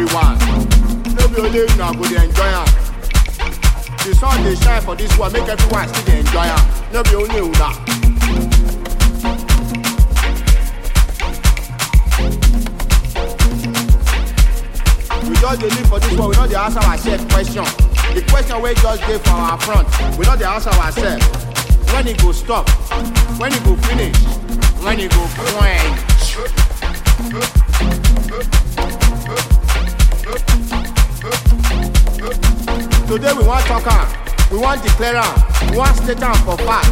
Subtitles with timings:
[0.00, 0.38] Everyone.
[1.16, 2.66] No be only una go enjoy am.
[4.06, 6.92] The sun dey shine for this world, make everyone still dey enjoy am.
[6.92, 7.38] No be only.
[15.28, 17.64] We just dey live for this world, we no dey answer ourselves question.
[18.14, 21.26] The question wey just dey for our front, we no dey answer ourselves.
[21.92, 22.68] When e go stop?
[23.40, 24.16] When e go finish?
[24.84, 26.28] When e go quench?
[33.08, 34.06] Today we wan talk am,
[34.52, 36.88] we wan declare am, we wan state am for fact.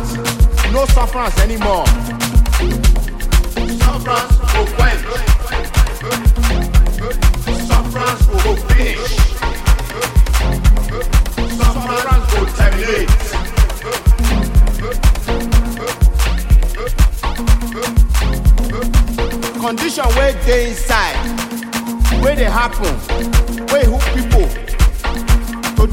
[0.73, 1.87] No sufferance anymore.
[3.85, 5.03] Sufferance go quench.
[7.69, 9.17] Sufferance go finish.
[11.59, 14.17] Sufferance go terminate.
[19.61, 21.17] Condition wey dey inside,
[22.23, 22.95] wey dey happen,
[23.73, 24.66] wey hook people.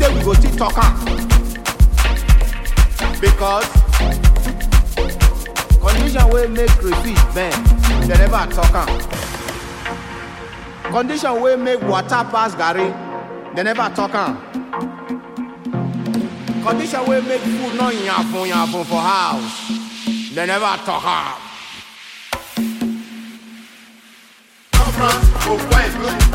[0.03, 0.93] Today we go still talk am.
[3.21, 3.65] Because
[5.79, 7.55] condition wey make crayfish bend,
[8.09, 8.87] dem never talk am.
[10.91, 12.91] Condition wey make water pass garri,
[13.55, 14.35] dem never talk am.
[16.63, 19.69] Condition wey make food no yafun yafun for house,
[20.35, 21.37] dem never talk am.
[24.73, 26.32] Sufferance go quench.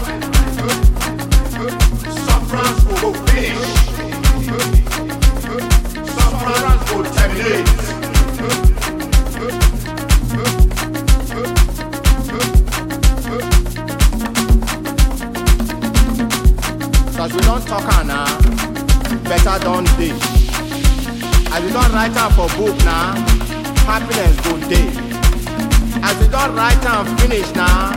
[27.29, 27.93] Finish now,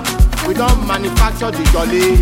[0.45, 2.17] we don manufacture the jolly.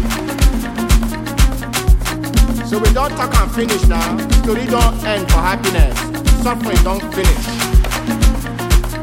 [2.68, 5.98] So we don't talk am finish now, story don end for happiness,
[6.44, 7.46] suffering don't finish.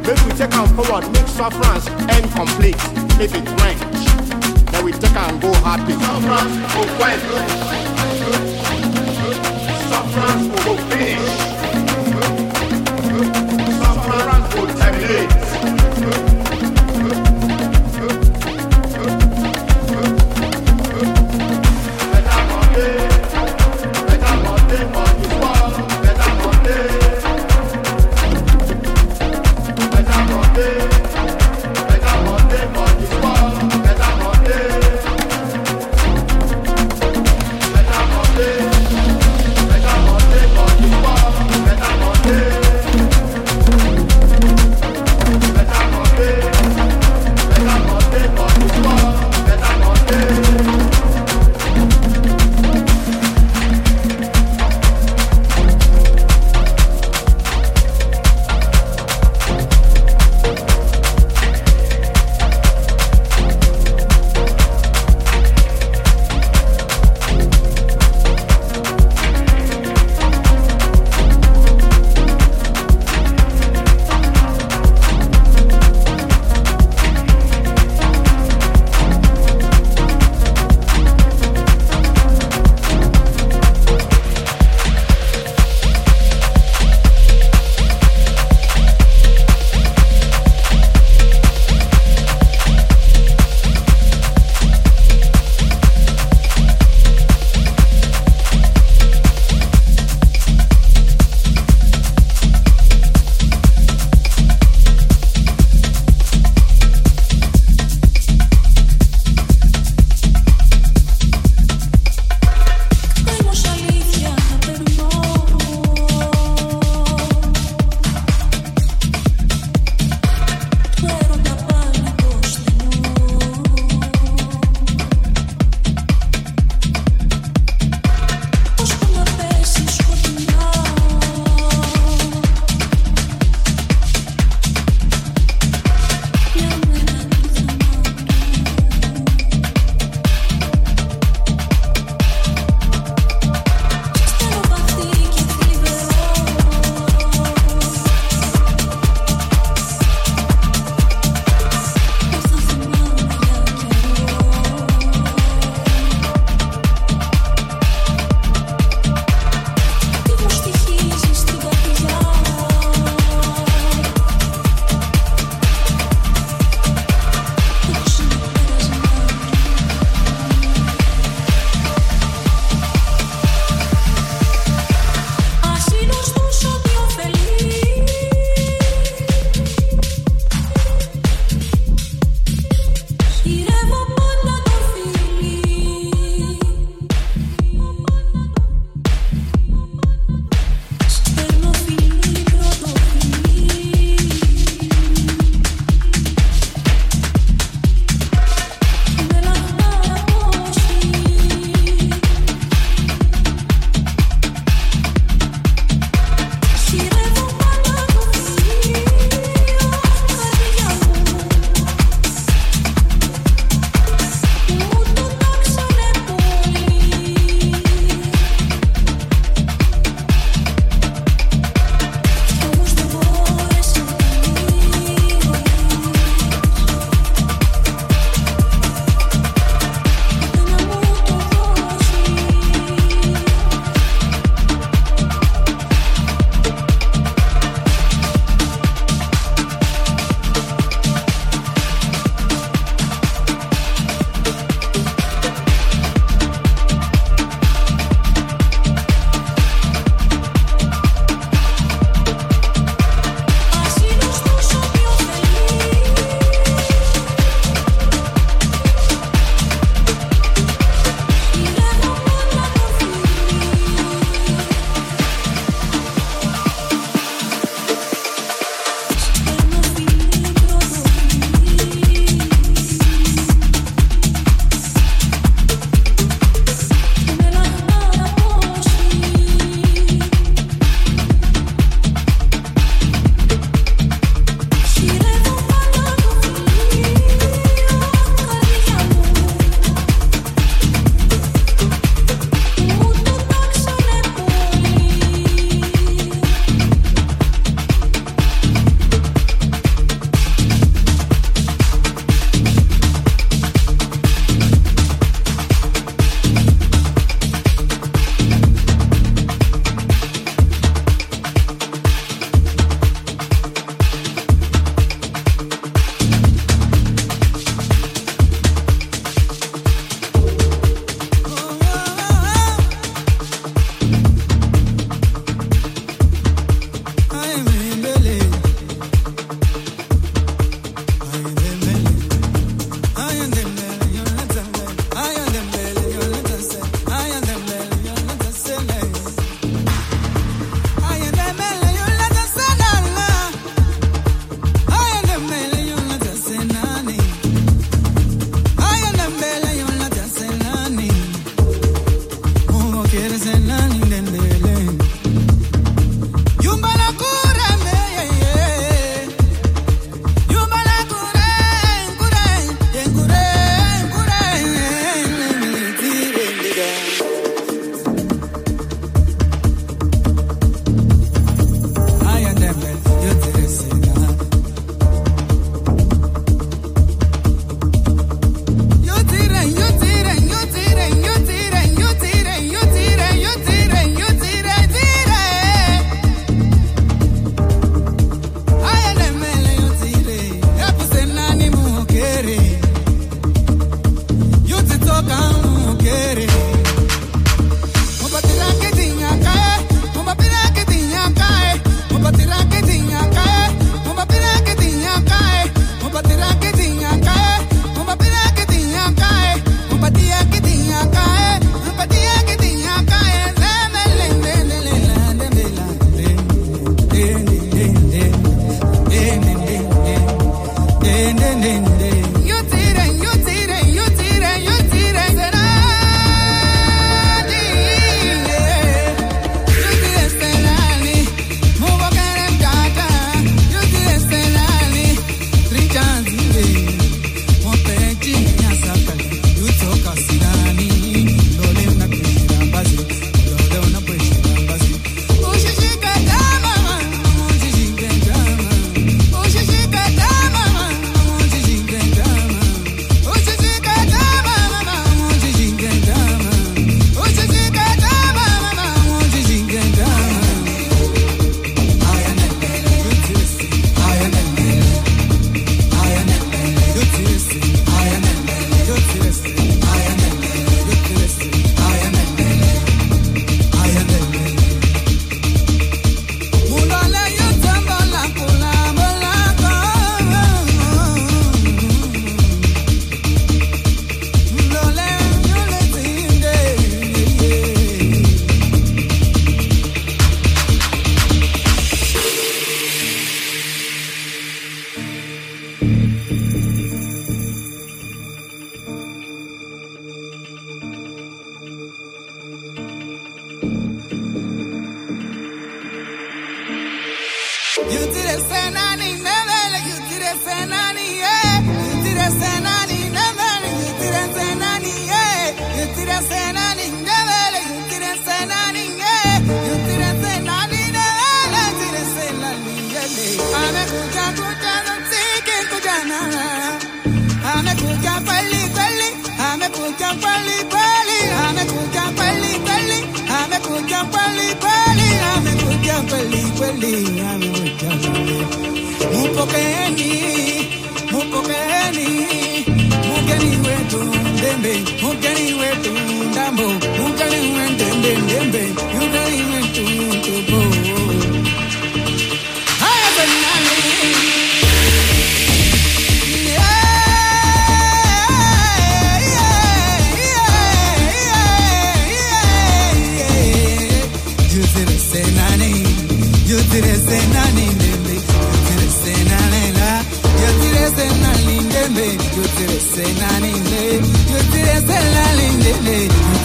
[0.07, 2.79] Make we take am forward, make sufferance end complete,
[3.21, 4.71] If it quench.
[4.71, 5.95] Then we take am go happy.
[5.95, 7.96] Sufferance go quench.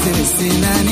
[0.04, 0.91] Tennessee 90.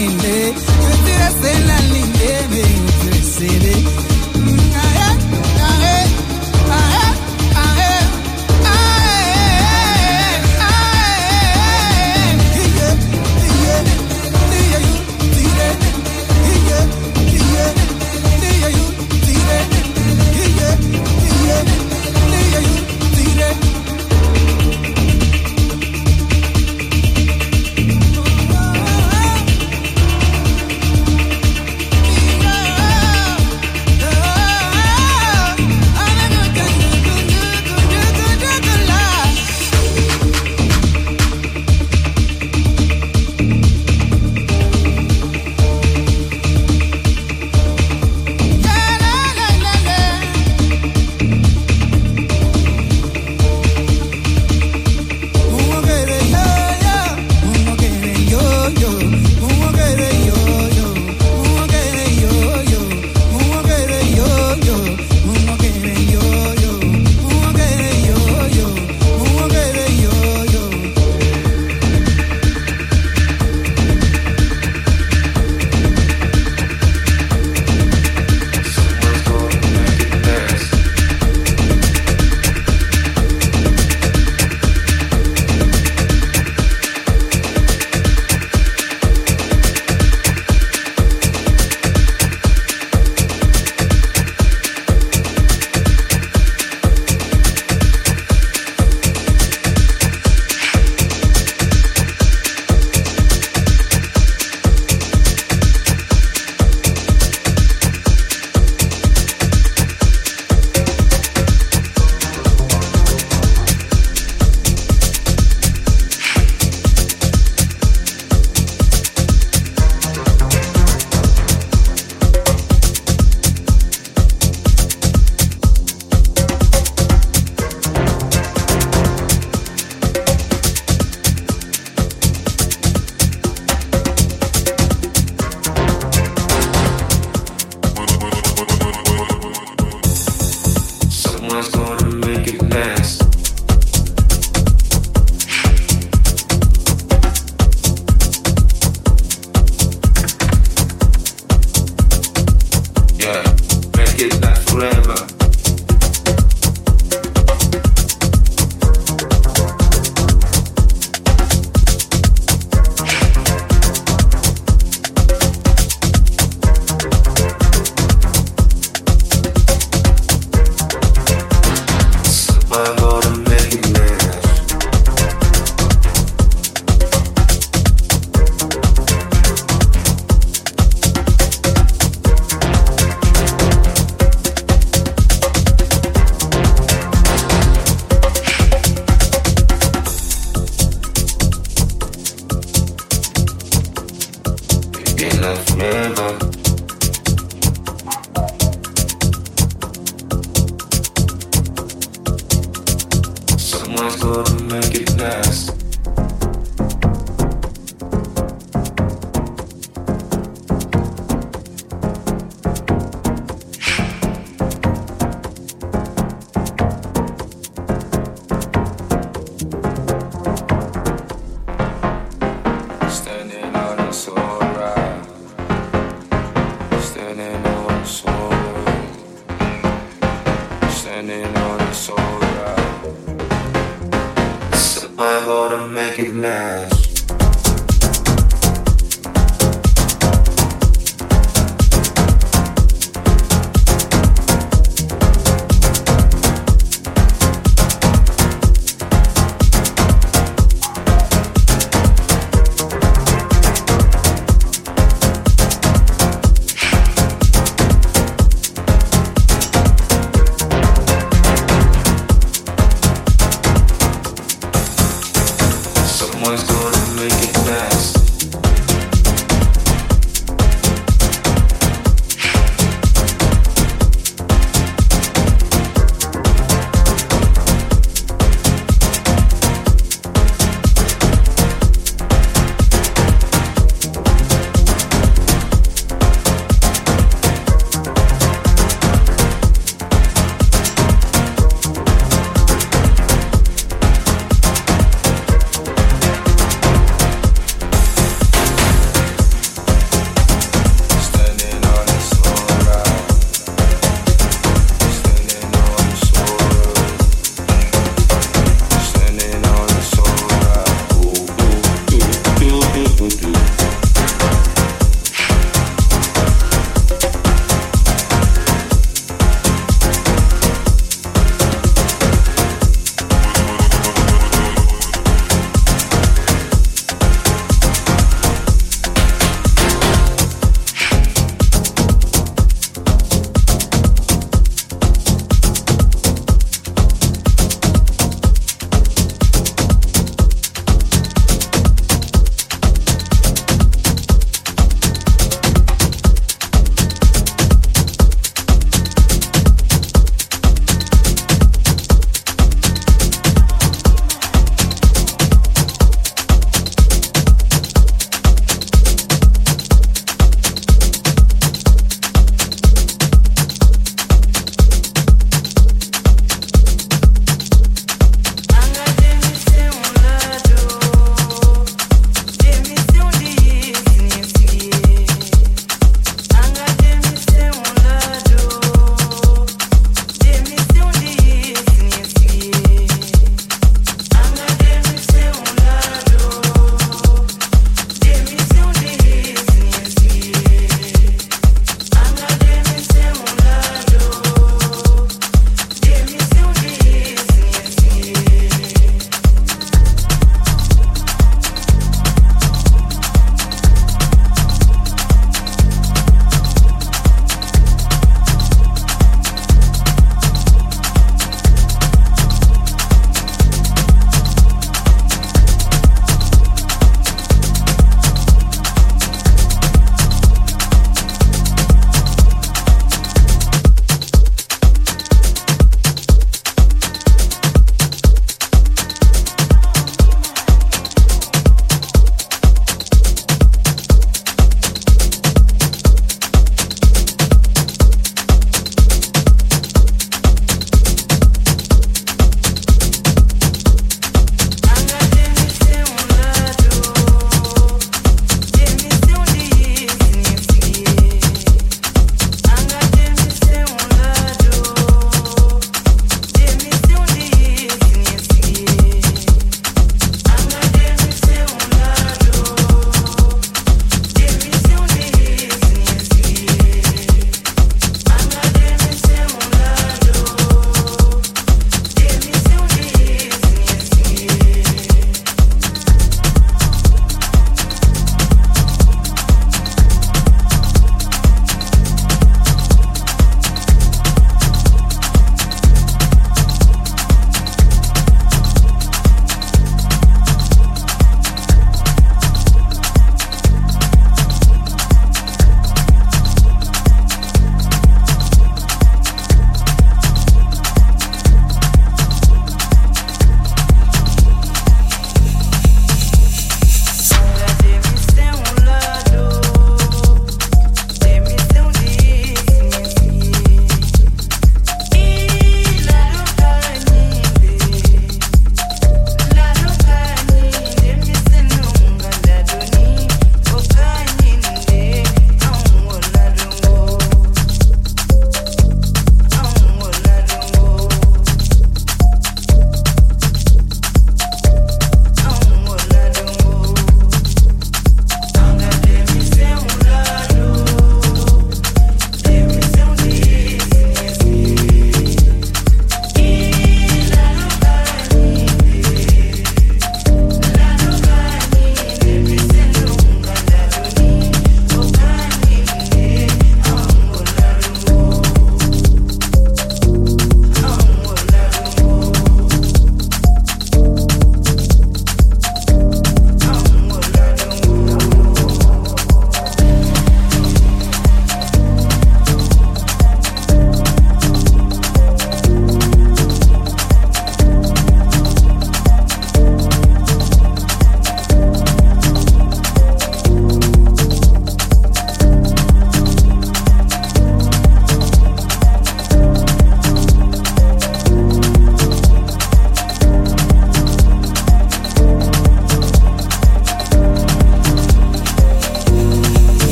[203.70, 205.89] Someone's gonna make it last.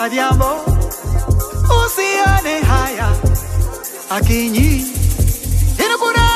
[0.00, 0.50] Adiambo
[1.84, 3.08] usione haya
[4.10, 4.84] akinyi
[5.84, 6.29] inakurema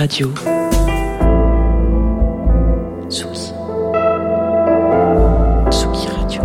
[0.00, 0.32] Radio.
[3.10, 3.52] Tsugi.
[5.68, 6.42] Tsugi Radio.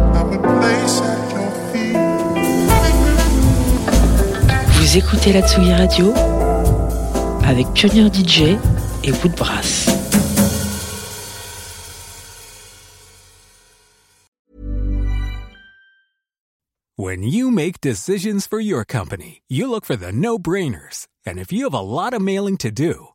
[4.74, 6.14] Vous écoutez la Tsugi Radio
[7.45, 8.58] avec Pioneer DJ
[9.06, 9.89] et Woodbrass.
[16.97, 21.08] When you make decisions for your company, you look for the no-brainers.
[21.26, 23.14] And if you have a lot of mailing to do,